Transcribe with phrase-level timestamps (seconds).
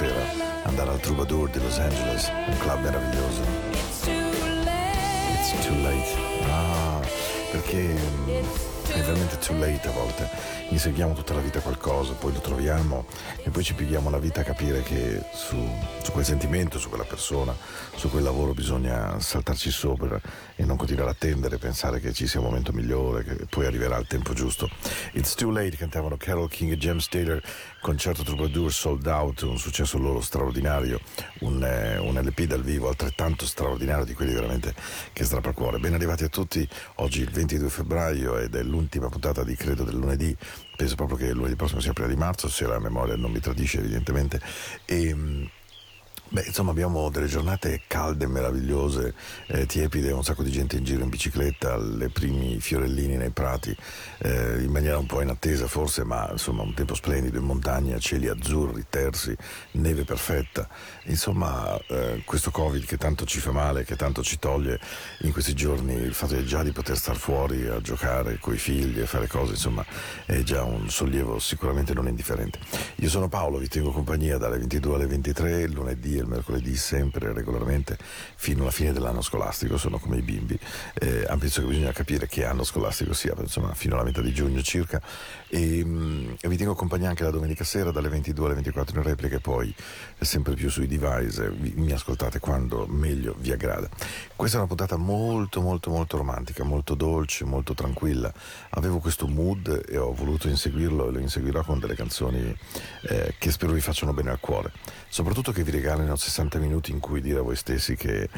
[0.00, 3.42] sera, andare al Troubadour di Los Angeles, un club meraviglioso.
[3.70, 4.12] It's too
[4.64, 5.34] late.
[5.34, 6.16] It's too late.
[6.48, 7.00] Ah,
[7.50, 10.28] perché mm, È veramente too late a volte.
[10.70, 13.04] Inseguiamo tutta la vita qualcosa, poi lo troviamo
[13.44, 15.56] e poi ci pigliamo la vita a capire che su,
[16.02, 17.54] su quel sentimento, su quella persona,
[17.94, 20.20] su quel lavoro bisogna saltarci sopra
[20.56, 24.06] e continuare a attendere, pensare che ci sia un momento migliore, che poi arriverà il
[24.06, 24.70] tempo giusto.
[25.12, 27.38] It's too late cantavano Carol King e James Taylor,
[27.82, 30.98] concerto Troubadour sold out, un successo loro straordinario,
[31.40, 34.74] un, eh, un LP dal vivo altrettanto straordinario di quelli veramente
[35.12, 35.78] che strappa il cuore.
[35.78, 36.66] Ben arrivati a tutti,
[36.96, 40.34] oggi il 22 febbraio ed è l'ultima puntata di Credo del lunedì,
[40.76, 43.80] penso proprio che lunedì prossimo sia prima di marzo, se la memoria non mi tradisce
[43.80, 44.40] evidentemente.
[44.86, 45.14] E,
[46.32, 49.14] Beh, insomma, abbiamo delle giornate calde, meravigliose,
[49.48, 53.76] eh, tiepide, un sacco di gente in giro in bicicletta, le primi fiorellini nei prati,
[54.18, 58.28] eh, in maniera un po' inattesa forse, ma insomma un tempo splendido in montagna, cieli
[58.28, 59.36] azzurri, tersi,
[59.72, 60.68] neve perfetta.
[61.06, 64.78] Insomma, eh, questo Covid che tanto ci fa male, che tanto ci toglie
[65.22, 69.00] in questi giorni, il fatto già di poter star fuori a giocare con i figli
[69.00, 69.84] e fare cose, insomma,
[70.26, 72.60] è già un sollievo sicuramente non indifferente.
[72.98, 77.98] Io sono Paolo, vi tengo compagnia dalle 22 alle 23, lunedì il mercoledì sempre regolarmente
[78.36, 80.58] fino alla fine dell'anno scolastico, sono come i bimbi,
[80.94, 84.62] eh, penso che bisogna capire che anno scolastico sia, insomma fino alla metà di giugno
[84.62, 85.00] circa
[85.50, 89.02] e, mm, e vi tengo compagnia anche la domenica sera dalle 22 alle 24 in
[89.04, 89.74] replica e poi
[90.18, 93.88] sempre più sui device, vi, mi ascoltate quando meglio vi aggrada.
[94.34, 98.32] Questa è una puntata molto molto molto romantica, molto dolce, molto tranquilla,
[98.70, 102.56] avevo questo mood e ho voluto inseguirlo e lo inseguirò con delle canzoni
[103.02, 104.72] eh, che spero vi facciano bene al cuore,
[105.08, 108.28] soprattutto che vi regalino almeno 60 minuti in cui dire a voi stessi che,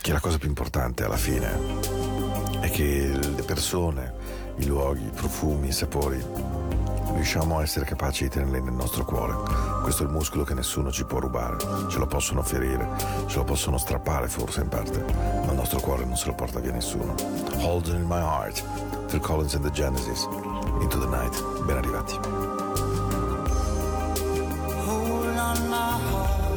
[0.00, 2.20] che la cosa più importante alla fine
[2.60, 4.12] è che le persone,
[4.56, 6.22] i luoghi, i profumi, i sapori,
[7.14, 9.34] riusciamo a essere capaci di tenerli nel nostro cuore.
[9.82, 11.56] Questo è il muscolo che nessuno ci può rubare,
[11.88, 12.88] ce lo possono ferire,
[13.26, 15.04] ce lo possono strappare forse in parte,
[15.44, 17.14] ma il nostro cuore non se lo porta via nessuno.
[17.58, 18.62] Holden in my heart,
[19.08, 20.26] Phil Collins and the Genesis,
[20.80, 22.14] Into the Night, ben arrivati.
[24.86, 26.51] Hold on my heart.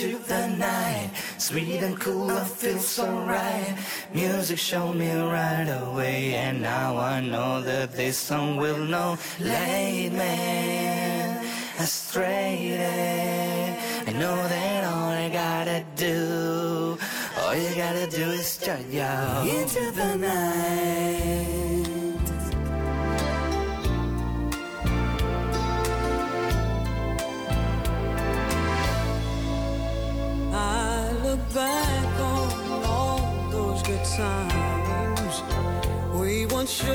[0.00, 1.10] Into the night.
[1.38, 3.76] Sweet and cool, I feel so right.
[4.12, 9.18] Music showed me right away, and now I know that this song will know.
[9.40, 12.78] Lead me astray.
[14.06, 16.98] I know that all I gotta do,
[17.40, 21.67] all you gotta do is start yo into the night.
[34.18, 35.42] Times
[36.12, 36.90] we once shared,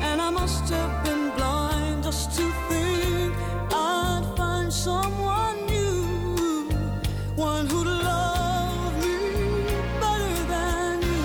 [0.00, 3.34] and I must have been blind just to think
[3.70, 6.70] I'd find someone new,
[7.36, 9.18] one who'd love me
[10.00, 11.22] better than you.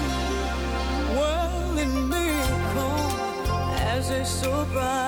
[1.17, 2.35] Well, it may
[2.73, 3.19] come
[3.95, 5.06] as a surprise.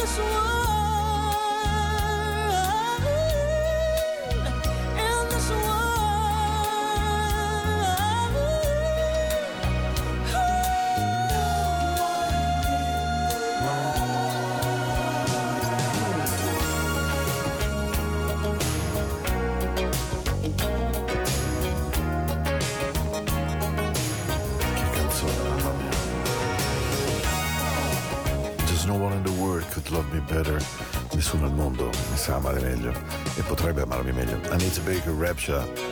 [0.00, 0.69] 告诉我。
[33.70, 34.40] E potrebbe amarmi meglio.
[34.50, 35.89] Anita Baker Rapture,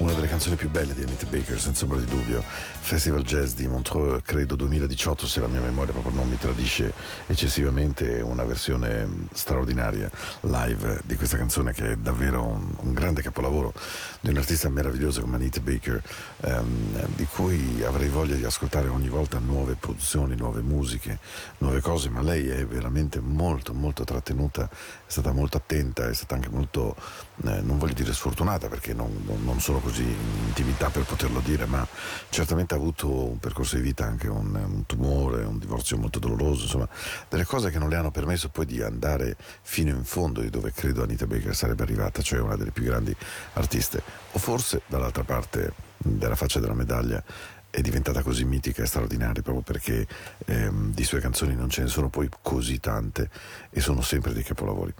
[0.00, 2.42] una delle canzoni più belle di Anita Baker, senza ombra di dubbio.
[2.42, 6.92] Festival Jazz di Montreux, credo 2018, se la mia memoria proprio non mi tradisce
[7.26, 13.74] eccessivamente, una versione straordinaria live di questa canzone che è davvero un, un grande capolavoro
[14.20, 16.02] di un artista meraviglioso come Anita Baker,
[16.40, 21.18] ehm, di cui avrei voglia di ascoltare ogni volta nuove produzioni, nuove musiche,
[21.58, 26.36] nuove cose, ma lei è veramente molto, molto trattenuta, è stata molto attenta, è stata
[26.36, 26.96] anche molto,
[27.44, 30.14] eh, non voglio dire sfortunata perché non- non sono così in
[30.46, 31.86] intimità per poterlo dire, ma
[32.28, 36.64] certamente ha avuto un percorso di vita, anche un, un tumore, un divorzio molto doloroso,
[36.64, 36.88] insomma,
[37.28, 40.72] delle cose che non le hanno permesso poi di andare fino in fondo di dove
[40.72, 43.14] credo Anita Baker sarebbe arrivata, cioè una delle più grandi
[43.54, 44.02] artiste.
[44.32, 47.22] O forse dall'altra parte della faccia della medaglia
[47.70, 50.06] è diventata così mitica e straordinaria proprio perché
[50.46, 53.30] ehm, di sue canzoni non ce ne sono poi così tante
[53.70, 54.92] e sono sempre dei capolavori.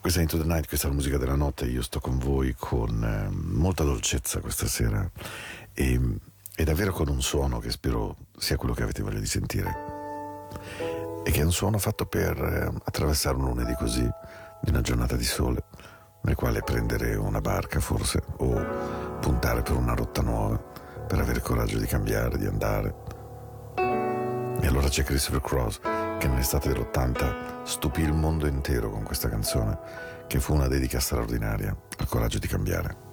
[0.00, 2.54] Questa è Into the Night, questa è la musica della notte, io sto con voi
[2.56, 5.08] con eh, molta dolcezza questa sera
[5.74, 6.00] e,
[6.54, 9.90] e davvero con un suono che spero sia quello che avete voglia di sentire
[11.24, 14.08] e che è un suono fatto per eh, attraversare un lunedì così,
[14.60, 15.64] di una giornata di sole,
[16.22, 20.71] nel quale prendere una barca forse o puntare per una rotta nuova
[21.06, 22.94] per avere il coraggio di cambiare, di andare.
[24.60, 25.80] E allora c'è Christopher Cross
[26.18, 29.78] che nell'estate dell'80 stupì il mondo intero con questa canzone,
[30.26, 33.11] che fu una dedica straordinaria al coraggio di cambiare.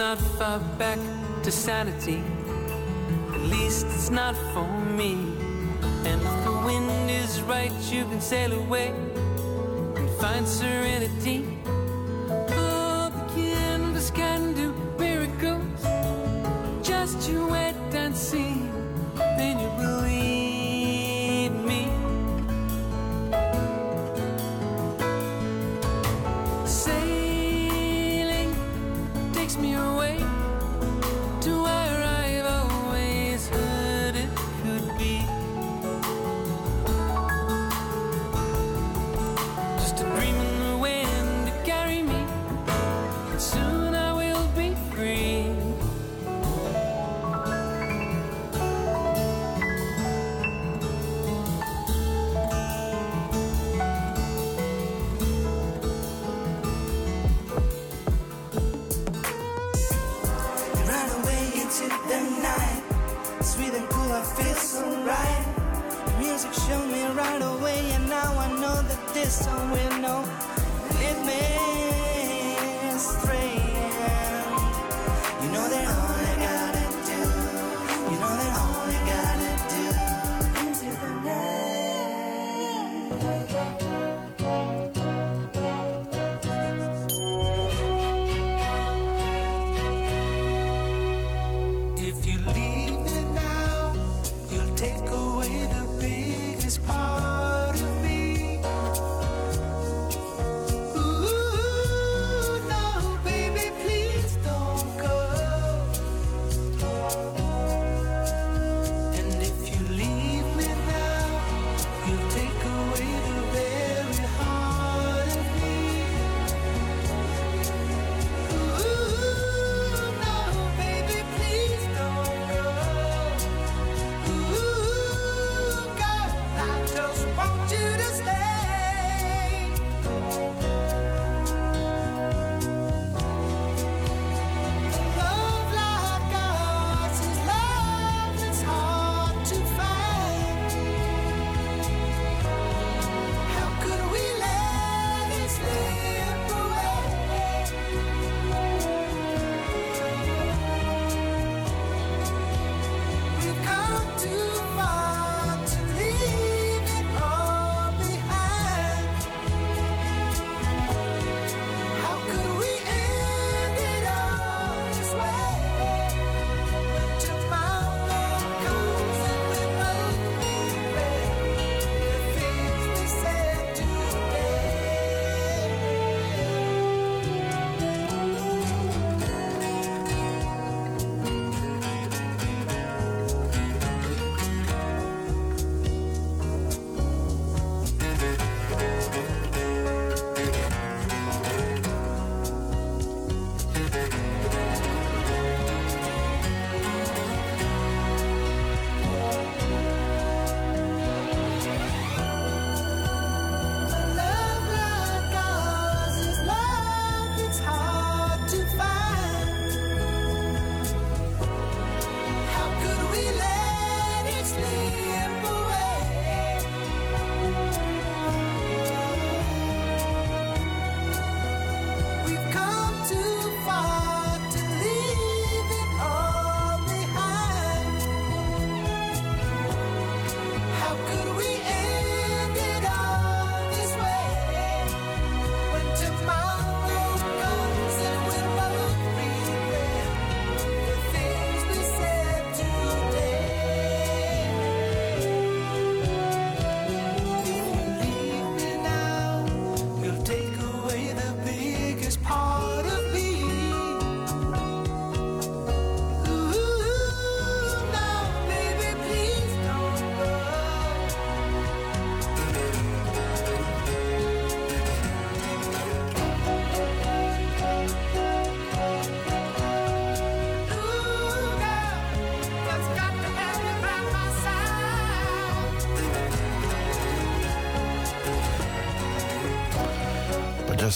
[0.00, 0.98] Not far back
[1.42, 2.22] to sanity.
[3.34, 5.12] At least it's not for me.
[6.08, 8.94] And if the wind is right, you can sail away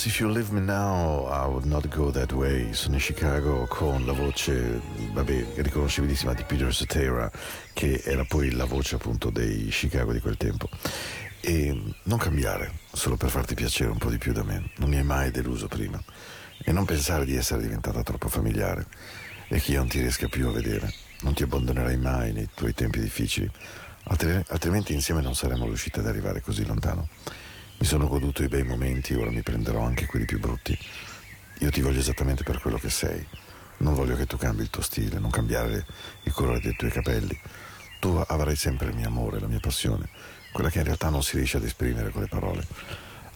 [0.05, 2.75] Just if you leave me now, I would not go that way.
[2.75, 4.79] Sono in Chicago con la voce,
[5.15, 7.31] vabbè, riconoscibilissima di Peter Cetera,
[7.73, 10.69] che era poi la voce appunto dei Chicago di quel tempo.
[11.41, 14.73] E non cambiare solo per farti piacere un po' di più da me.
[14.77, 15.99] Non mi hai mai deluso prima.
[16.63, 18.85] E non pensare di essere diventata troppo familiare
[19.49, 20.93] e che io non ti riesca più a vedere.
[21.23, 23.51] Non ti abbandonerai mai nei tuoi tempi difficili,
[24.49, 27.09] altrimenti insieme non saremmo riusciti ad arrivare così lontano.
[27.85, 30.75] Mi sono goduto i bei momenti, ora mi prenderò anche quelli più brutti.
[31.59, 33.23] Io ti voglio esattamente per quello che sei.
[33.81, 35.85] Non voglio che tu cambi il tuo stile, non cambiare
[36.23, 37.39] il colore dei tuoi capelli.
[38.01, 40.09] Tu avrai sempre il mio amore, la mia passione,
[40.51, 42.67] quella che in realtà non si riesce ad esprimere con le parole,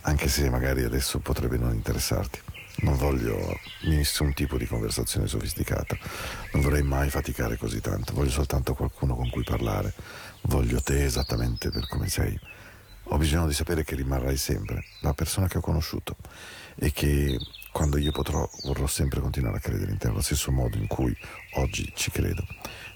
[0.01, 2.41] anche se magari adesso potrebbe non interessarti.
[2.77, 5.95] Non voglio nessun tipo di conversazione sofisticata,
[6.53, 9.93] non vorrei mai faticare così tanto, voglio soltanto qualcuno con cui parlare,
[10.45, 12.41] voglio te esattamente per come sei.
[13.11, 16.17] Ho bisogno di sapere che rimarrai sempre la persona che ho conosciuto
[16.75, 17.39] e che
[17.73, 21.17] quando io potrò vorrò sempre continuare a credere in te allo stesso modo in cui
[21.55, 22.45] oggi ci credo.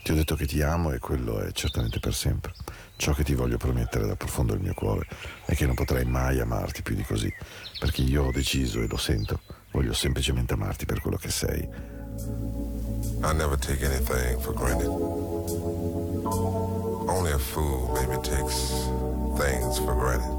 [0.02, 2.52] Ti ho detto che ti amo e quello è certamente per sempre.
[2.96, 5.06] Ciò che ti voglio promettere dal profondo del mio cuore
[5.46, 7.32] è che non potrei mai amarti più di così,
[7.78, 11.68] perché io ho deciso e lo sento, voglio semplicemente amarti per quello che sei.
[13.22, 14.88] I never take anything for granted.
[17.08, 20.38] Only a fool maybe takes things for granted.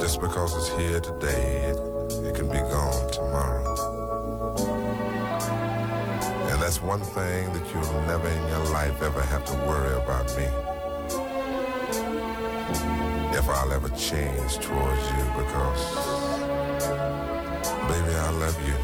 [0.00, 1.76] Just because it's here today, it,
[2.26, 3.64] it can be gone tomorrow.
[6.50, 10.26] And that's one thing that you'll never in your life ever have to worry about
[10.36, 10.48] me.
[13.38, 15.82] If I'll ever change towards you because,
[17.88, 18.76] baby, I love you.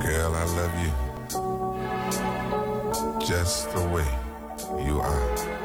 [0.00, 0.92] Girl, I love you
[3.26, 4.25] just the way
[4.74, 5.55] you are.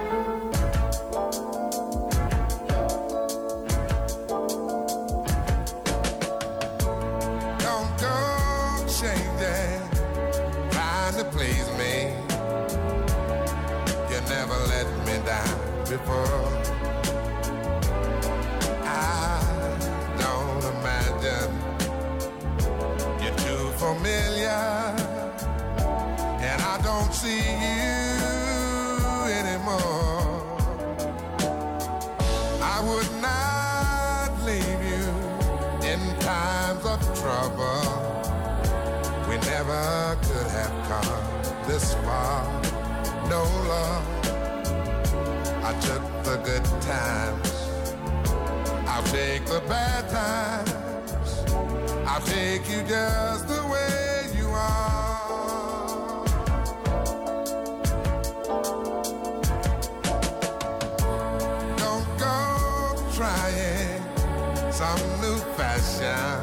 [64.82, 66.41] Some new fashion.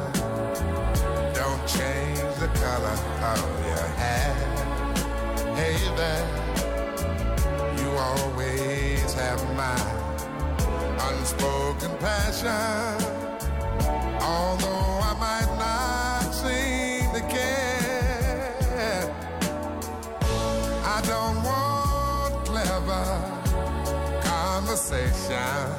[1.39, 2.97] Don't change the color
[3.31, 4.33] of your hair.
[5.59, 6.27] Hey there,
[7.79, 9.79] you always have my
[11.09, 12.95] unspoken passion.
[14.21, 19.03] Although I might not seem to care,
[20.95, 23.05] I don't want clever
[24.23, 25.78] conversation.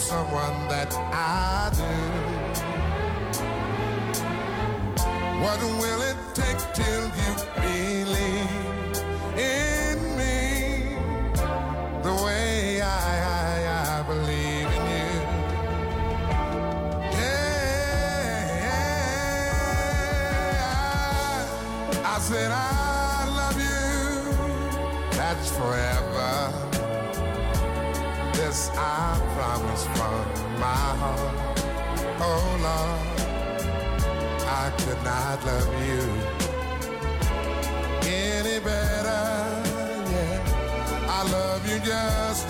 [0.00, 1.84] someone that I do.
[5.42, 6.09] What will it?
[32.20, 33.06] Oh Lord.
[34.46, 36.02] I could not love you
[38.06, 39.24] any better.
[40.12, 42.49] Yeah, I love you just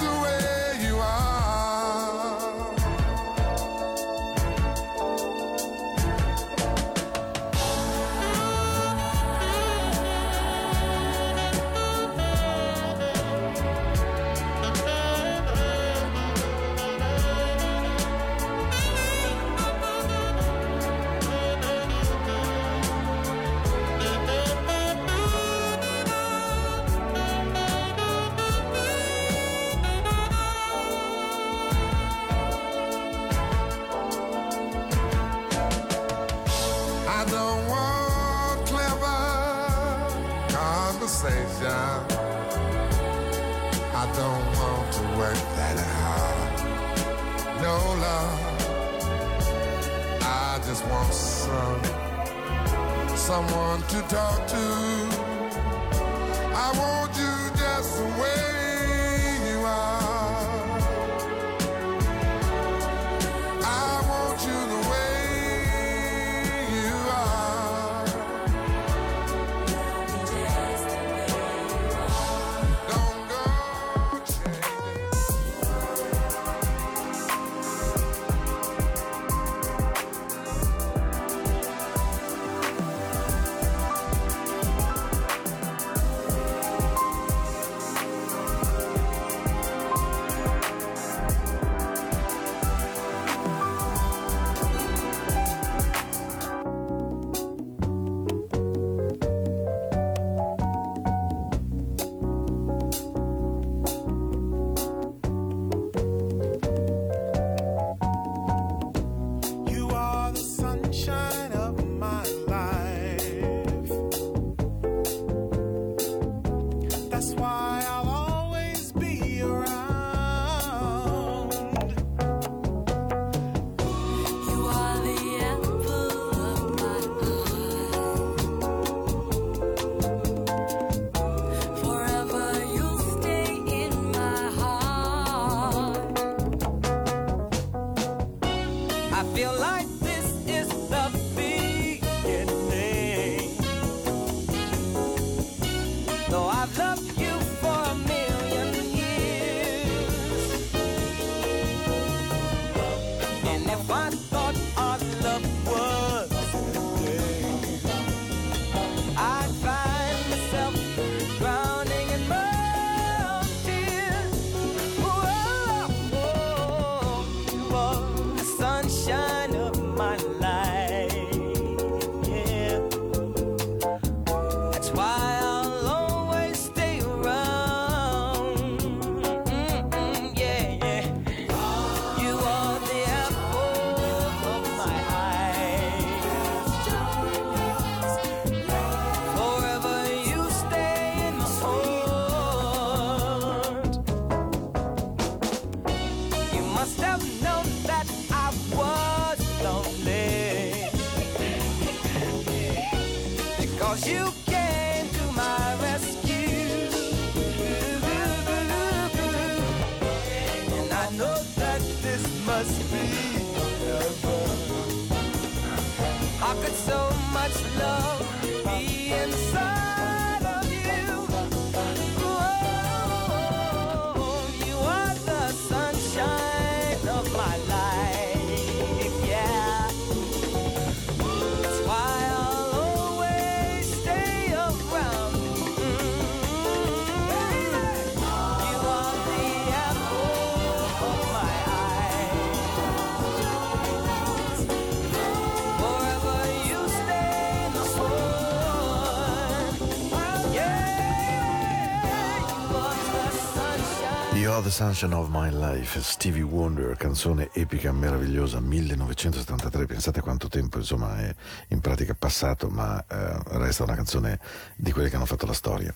[254.71, 261.19] the sunshine of my life, Stevie Wonder, canzone epica, meravigliosa, 1973, pensate quanto tempo insomma
[261.19, 261.35] è
[261.69, 264.39] in pratica passato, ma eh, resta una canzone
[264.77, 265.93] di quelle che hanno fatto la storia.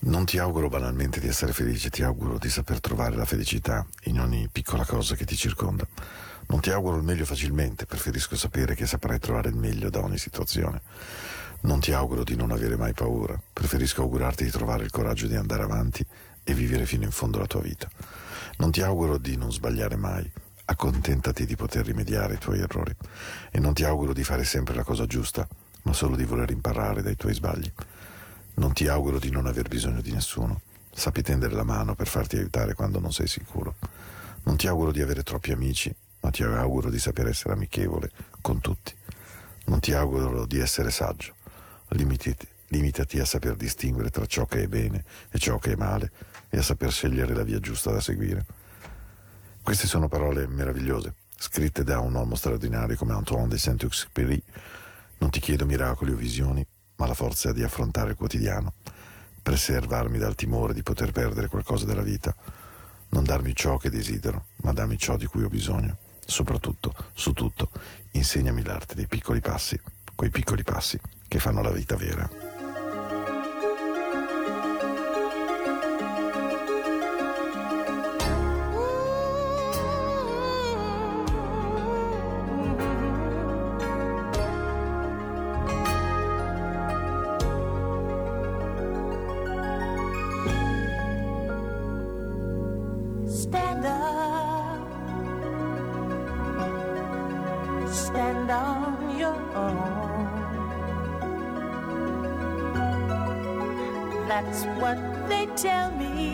[0.00, 4.18] Non ti auguro banalmente di essere felice, ti auguro di saper trovare la felicità in
[4.18, 5.86] ogni piccola cosa che ti circonda.
[6.48, 10.18] Non ti auguro il meglio facilmente, preferisco sapere che saprai trovare il meglio da ogni
[10.18, 10.80] situazione.
[11.60, 15.36] Non ti auguro di non avere mai paura, preferisco augurarti di trovare il coraggio di
[15.36, 16.04] andare avanti
[16.48, 17.90] e vivere fino in fondo la tua vita.
[18.56, 20.28] Non ti auguro di non sbagliare mai,
[20.64, 22.96] accontentati di poter rimediare ai tuoi errori.
[23.50, 25.46] E non ti auguro di fare sempre la cosa giusta,
[25.82, 27.70] ma solo di voler imparare dai tuoi sbagli.
[28.54, 30.62] Non ti auguro di non aver bisogno di nessuno.
[30.90, 33.74] Sappi tendere la mano per farti aiutare quando non sei sicuro.
[34.44, 38.62] Non ti auguro di avere troppi amici, ma ti auguro di saper essere amichevole con
[38.62, 38.94] tutti.
[39.66, 41.34] Non ti auguro di essere saggio.
[41.88, 46.10] Limitati, limitati a saper distinguere tra ciò che è bene e ciò che è male
[46.48, 48.44] e a saper scegliere la via giusta da seguire.
[49.62, 54.42] Queste sono parole meravigliose, scritte da un uomo straordinario come Antoine de Saint-Exupéry.
[55.18, 58.72] Non ti chiedo miracoli o visioni, ma la forza di affrontare il quotidiano,
[59.42, 62.34] preservarmi dal timore di poter perdere qualcosa della vita,
[63.10, 65.96] non darmi ciò che desidero, ma darmi ciò di cui ho bisogno.
[66.24, 67.70] Soprattutto, su tutto,
[68.12, 69.80] insegnami l'arte dei piccoli passi,
[70.14, 72.47] quei piccoli passi che fanno la vita vera.
[104.80, 104.96] what
[105.28, 106.27] they tell me.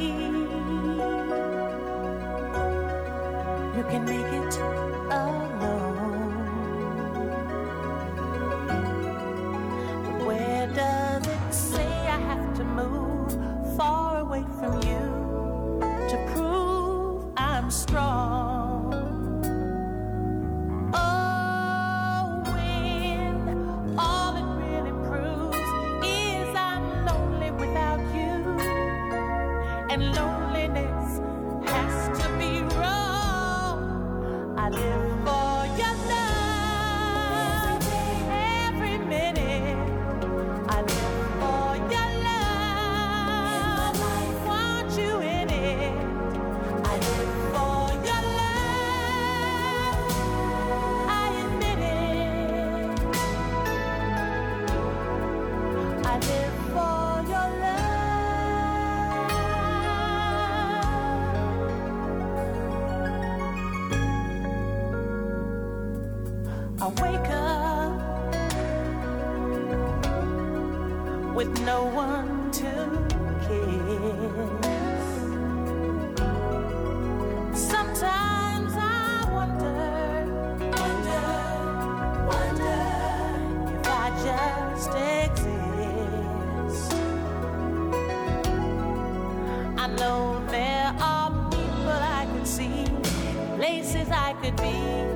[94.64, 95.13] me.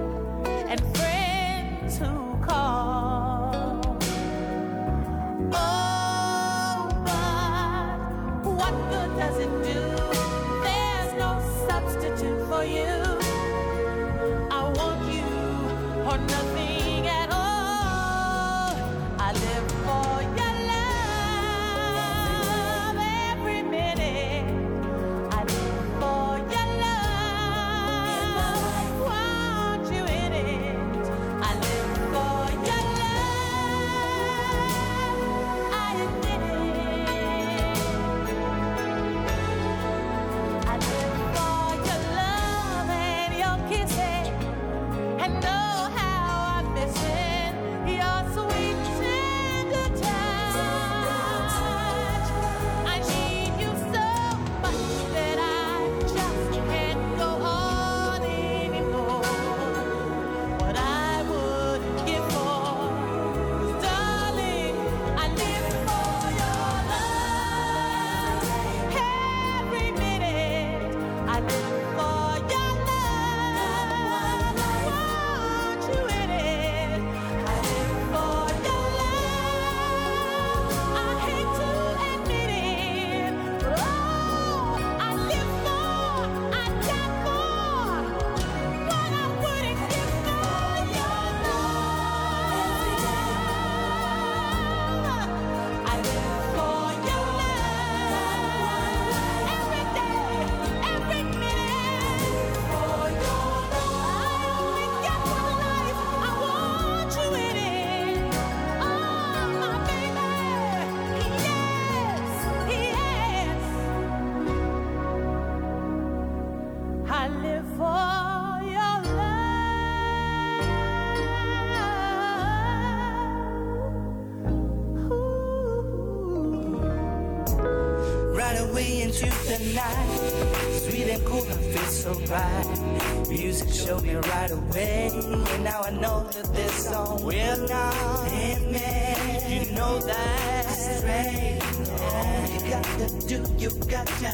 [132.14, 133.28] so right.
[133.28, 135.10] Music showed me right away.
[135.12, 139.64] And now I know that this song will not end me.
[139.64, 141.62] You know that Strange.
[142.00, 144.30] All you got to do, you got to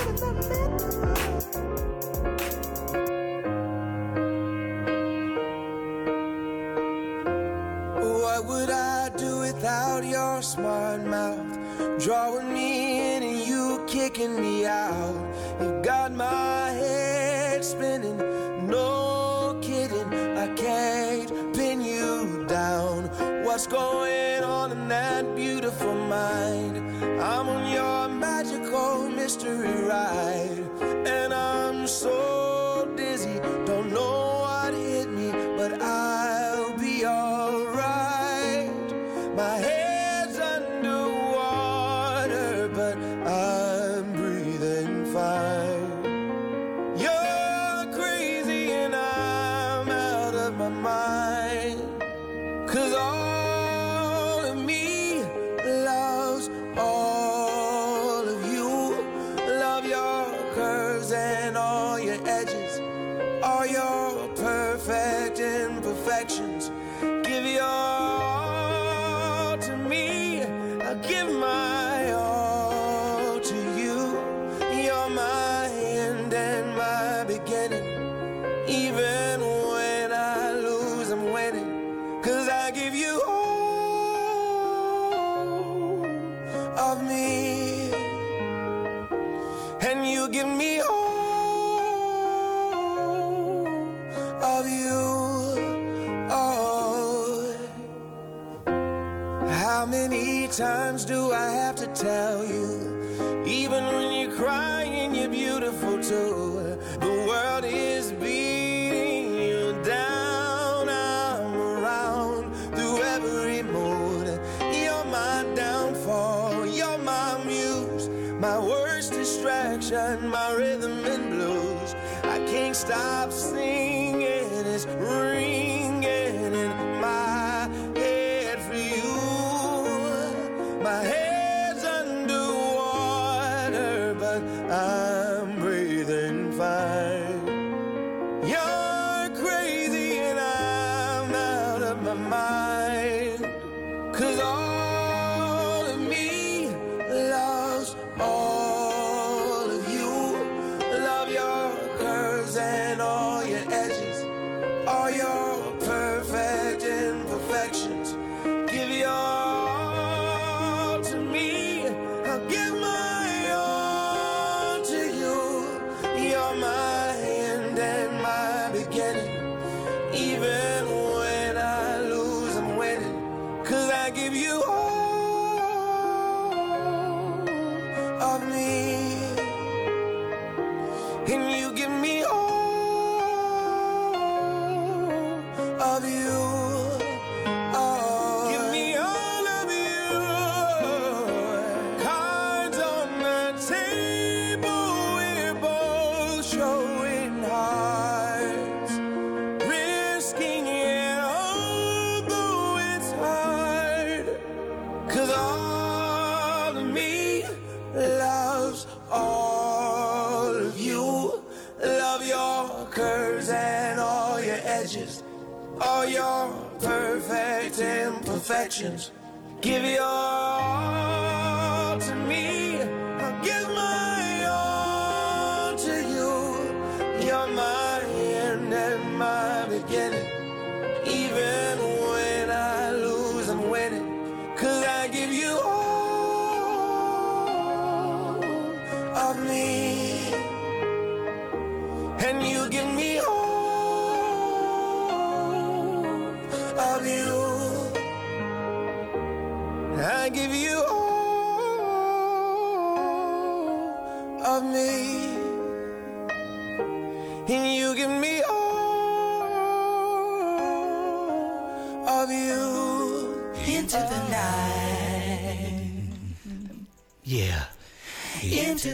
[102.08, 102.37] Tell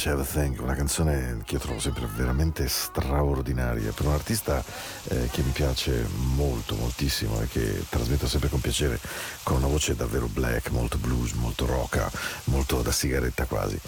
[0.00, 4.64] James, Everything, una canzone che io trovo sempre veramente straordinaria per un artista
[5.08, 8.98] eh, che mi piace molto, moltissimo e che trasmetto sempre con piacere,
[9.42, 12.10] con una voce davvero black, molto blues, molto rocca,
[12.44, 13.78] molto da sigaretta quasi.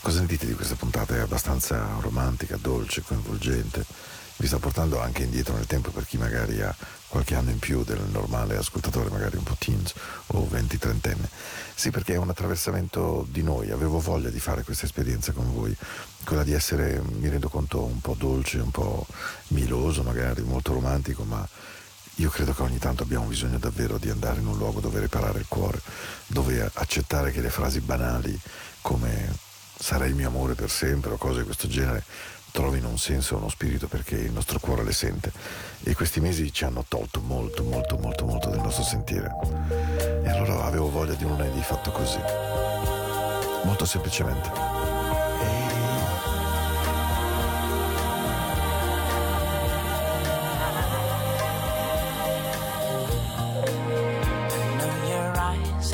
[0.00, 1.16] Cosa ne dite di questa puntata?
[1.16, 3.84] È abbastanza romantica, dolce, coinvolgente.
[4.36, 6.74] Vi sta portando anche indietro nel tempo per chi magari ha
[7.08, 9.94] qualche anno in più del normale ascoltatore, magari un po' teens
[10.26, 11.28] o 20-30enne.
[11.78, 15.76] Sì, perché è un attraversamento di noi, avevo voglia di fare questa esperienza con voi,
[16.24, 19.06] quella di essere, mi rendo conto, un po' dolce, un po'
[19.48, 21.46] miloso magari, molto romantico, ma
[22.14, 25.38] io credo che ogni tanto abbiamo bisogno davvero di andare in un luogo dove riparare
[25.38, 25.82] il cuore,
[26.28, 28.40] dove accettare che le frasi banali
[28.80, 29.36] come
[29.78, 32.02] sarai il mio amore per sempre o cose di questo genere
[32.56, 35.30] trovino un senso e uno spirito perché il nostro cuore le sente.
[35.82, 39.30] E questi mesi ci hanno tolto molto molto molto molto del nostro sentire
[40.24, 42.18] e allora avevo voglia di un lunedì fatto così.
[43.64, 44.74] Molto semplicemente.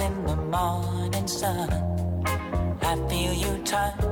[0.01, 1.69] In the morning sun.
[2.83, 4.12] I feel you touch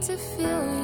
[0.00, 0.77] To feel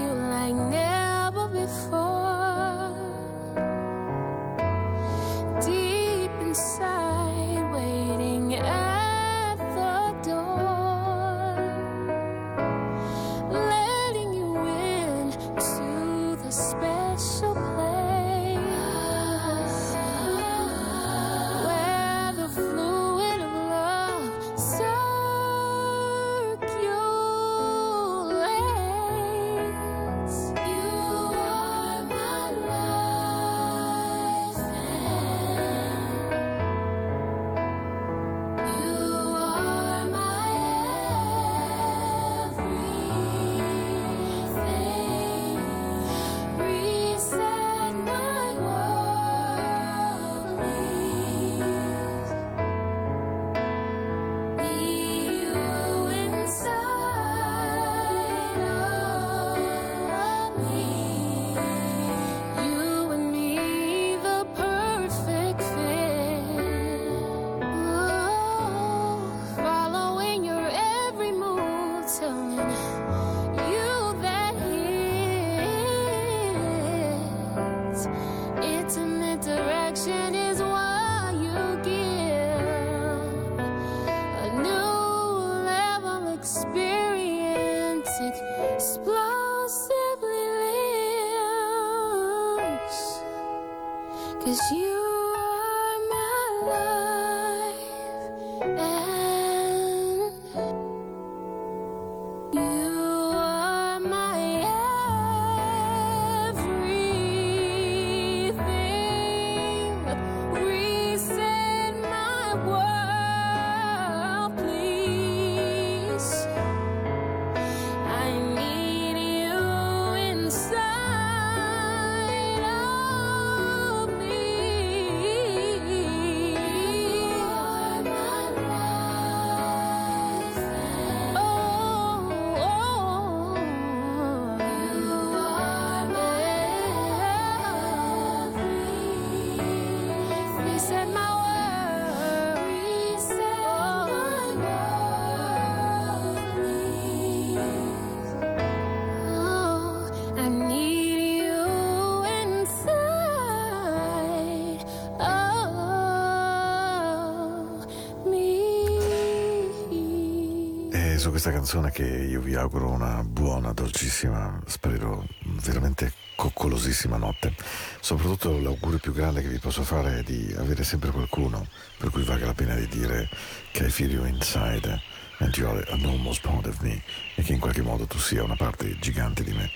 [161.44, 165.26] questa canzone che io vi auguro una buona dolcissima, spero
[165.62, 167.54] veramente coccolosissima notte.
[168.00, 171.66] Soprattutto l'augurio più grande che vi posso fare è di avere sempre qualcuno
[171.98, 173.28] per cui valga la pena di dire
[173.72, 175.02] che I feel you inside
[175.40, 177.02] and you are an enormous part of me
[177.34, 179.70] e che in qualche modo tu sia una parte gigante di me.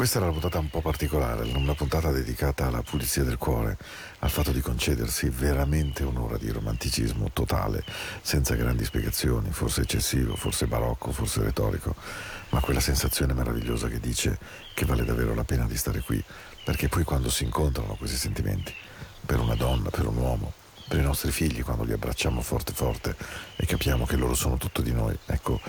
[0.00, 3.76] Questa era una puntata un po' particolare, una puntata dedicata alla pulizia del cuore,
[4.20, 7.84] al fatto di concedersi veramente un'ora di romanticismo totale,
[8.22, 11.94] senza grandi spiegazioni, forse eccessivo, forse barocco, forse retorico,
[12.48, 14.38] ma quella sensazione meravigliosa che dice
[14.72, 16.24] che vale davvero la pena di stare qui,
[16.64, 18.74] perché poi quando si incontrano questi sentimenti,
[19.26, 20.54] per una donna, per un uomo,
[20.88, 23.14] per i nostri figli, quando li abbracciamo forte forte
[23.54, 25.60] e capiamo che loro sono tutto di noi, ecco,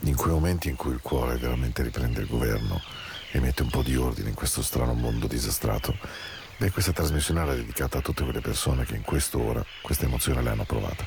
[0.00, 3.82] in quei momenti in cui il cuore veramente riprende il governo e mette un po'
[3.82, 5.96] di ordine in questo strano mondo disastrato,
[6.56, 10.50] beh, questa trasmissione era dedicata a tutte quelle persone che in quest'ora questa emozione le
[10.50, 11.04] hanno provata.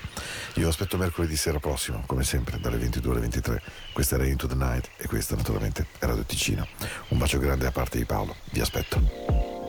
[0.55, 3.61] Io aspetto mercoledì sera prossimo, come sempre, dalle 22 alle 23.
[3.93, 6.67] Questa era Into the Night e questa naturalmente è Radio Ticino.
[7.09, 9.61] Un bacio grande da parte di Paolo, vi aspetto.